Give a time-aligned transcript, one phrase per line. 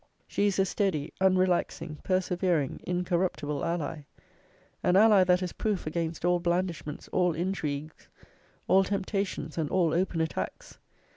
[0.25, 4.05] She is a steady, unrelaxing, persevering, incorruptible ally.
[4.81, 8.07] An ally that is proof against all blandishments, all intrigues,
[8.67, 10.79] all temptations, and all open attacks.